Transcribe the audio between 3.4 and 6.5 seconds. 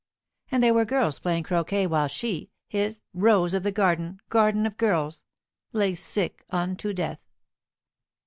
of the garden, garden of girls," lay sick